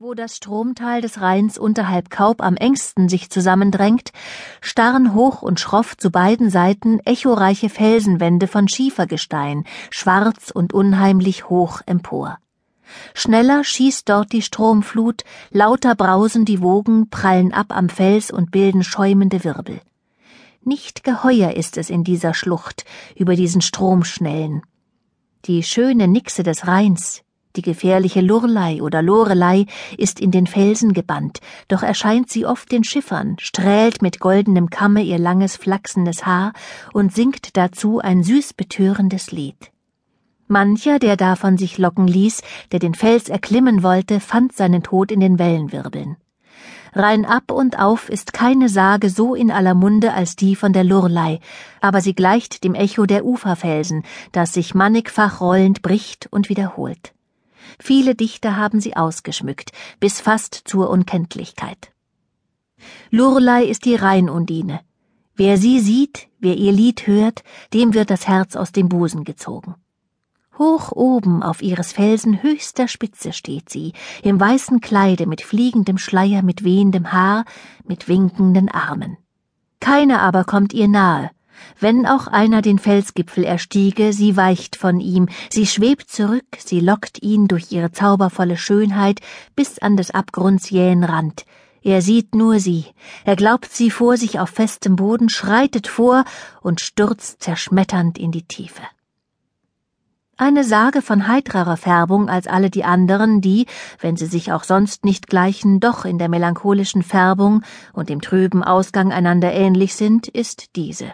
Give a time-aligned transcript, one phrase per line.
[0.00, 4.12] Wo das Stromtal des Rheins unterhalb Kaub am engsten sich zusammendrängt,
[4.60, 11.80] starren hoch und schroff zu beiden Seiten echoreiche Felsenwände von Schiefergestein, schwarz und unheimlich hoch
[11.86, 12.38] empor.
[13.12, 18.84] Schneller schießt dort die Stromflut, lauter brausen die Wogen, prallen ab am Fels und bilden
[18.84, 19.80] schäumende Wirbel.
[20.62, 22.84] Nicht geheuer ist es in dieser Schlucht,
[23.16, 24.62] über diesen Stromschnellen.
[25.46, 27.24] Die schöne Nixe des Rheins,
[27.56, 32.84] die gefährliche Lurlei oder Lorelei ist in den Felsen gebannt, doch erscheint sie oft den
[32.84, 36.52] Schiffern, strählt mit goldenem Kamme ihr langes flachsendes Haar
[36.92, 39.72] und singt dazu ein süß betörendes Lied.
[40.46, 42.42] Mancher, der davon sich locken ließ,
[42.72, 46.16] der den Fels erklimmen wollte, fand seinen Tod in den Wellenwirbeln.
[46.94, 50.84] Rein ab und auf ist keine Sage so in aller Munde als die von der
[50.84, 51.40] Lurlei,
[51.80, 57.12] aber sie gleicht dem Echo der Uferfelsen, das sich mannigfach rollend bricht und wiederholt.
[57.78, 61.92] Viele Dichter haben sie ausgeschmückt, bis fast zur Unkenntlichkeit.
[63.10, 64.80] Lurlei ist die Rheinundine.
[65.34, 69.76] Wer sie sieht, wer ihr Lied hört, dem wird das Herz aus dem Busen gezogen.
[70.58, 76.42] Hoch oben auf ihres Felsen höchster Spitze steht sie, im weißen Kleide mit fliegendem Schleier,
[76.42, 77.44] mit wehendem Haar,
[77.84, 79.16] mit winkenden Armen.
[79.78, 81.30] Keiner aber kommt ihr nahe,
[81.80, 87.22] wenn auch einer den Felsgipfel erstiege, sie weicht von ihm, sie schwebt zurück, sie lockt
[87.22, 89.20] ihn durch ihre zaubervolle Schönheit
[89.56, 91.44] bis an des Abgrunds jähen Rand.
[91.82, 92.86] Er sieht nur sie,
[93.24, 96.24] er glaubt sie vor sich auf festem Boden, schreitet vor
[96.60, 98.82] und stürzt zerschmetternd in die Tiefe.
[100.40, 103.66] Eine Sage von heitrerer Färbung als alle die anderen, die,
[104.00, 107.62] wenn sie sich auch sonst nicht gleichen, doch in der melancholischen Färbung
[107.92, 111.12] und dem trüben Ausgang einander ähnlich sind, ist diese.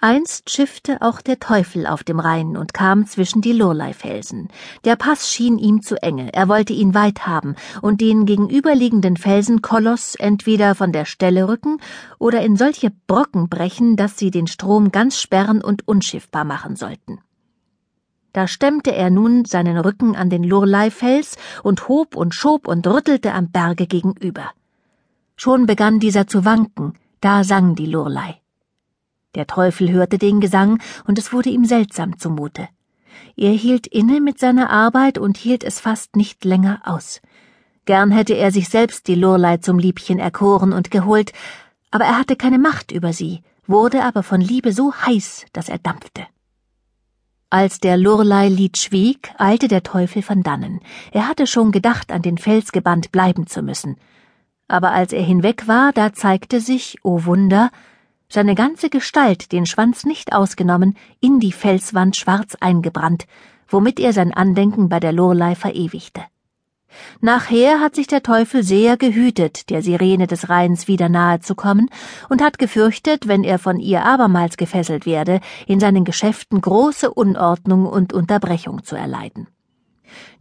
[0.00, 4.48] Einst schiffte auch der Teufel auf dem Rhein und kam zwischen die Lurleifelsen.
[4.84, 10.14] Der Pass schien ihm zu enge, er wollte ihn weit haben und den gegenüberliegenden Felsenkoloss
[10.14, 11.80] entweder von der Stelle rücken
[12.20, 17.18] oder in solche Brocken brechen, dass sie den Strom ganz sperren und unschiffbar machen sollten.
[18.32, 23.32] Da stemmte er nun seinen Rücken an den Lurleifels und hob und schob und rüttelte
[23.32, 24.52] am Berge gegenüber.
[25.34, 28.40] Schon begann dieser zu wanken, da sang die Lurlei.
[29.38, 32.68] Der Teufel hörte den Gesang, und es wurde ihm seltsam zumute.
[33.36, 37.20] Er hielt inne mit seiner Arbeit und hielt es fast nicht länger aus.
[37.84, 41.32] Gern hätte er sich selbst die Lurlei zum Liebchen erkoren und geholt,
[41.92, 45.78] aber er hatte keine Macht über sie, wurde aber von Liebe so heiß, dass er
[45.78, 46.26] dampfte.
[47.48, 50.80] Als der Lurlei-Lied schwieg, eilte der Teufel von dannen.
[51.12, 53.98] Er hatte schon gedacht, an den Fels gebannt bleiben zu müssen.
[54.66, 57.70] Aber als er hinweg war, da zeigte sich, o oh Wunder,
[58.30, 63.26] seine ganze Gestalt, den Schwanz nicht ausgenommen, in die Felswand schwarz eingebrannt,
[63.68, 66.22] womit er sein Andenken bei der Lorelei verewigte.
[67.20, 71.90] Nachher hat sich der Teufel sehr gehütet, der Sirene des Rheins wieder nahe zu kommen,
[72.28, 77.86] und hat gefürchtet, wenn er von ihr abermals gefesselt werde, in seinen Geschäften große Unordnung
[77.86, 79.48] und Unterbrechung zu erleiden.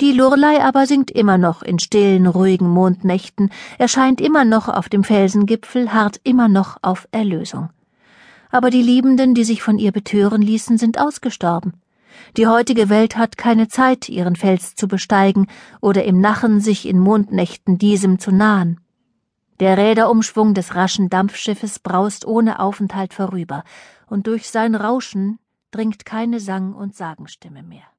[0.00, 5.04] Die Lurlei aber singt immer noch in stillen, ruhigen Mondnächten, erscheint immer noch auf dem
[5.04, 7.70] Felsengipfel, harrt immer noch auf Erlösung.
[8.50, 11.74] Aber die Liebenden, die sich von ihr betören ließen, sind ausgestorben.
[12.36, 15.48] Die heutige Welt hat keine Zeit, ihren Fels zu besteigen
[15.80, 18.80] oder im Nachen sich in Mondnächten diesem zu nahen.
[19.60, 23.62] Der Räderumschwung des raschen Dampfschiffes braust ohne Aufenthalt vorüber,
[24.06, 25.38] und durch sein Rauschen
[25.70, 27.93] dringt keine Sang- und Sagenstimme mehr.